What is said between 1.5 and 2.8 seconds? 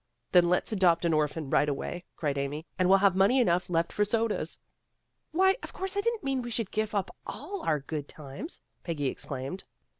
right away/' cried Amy.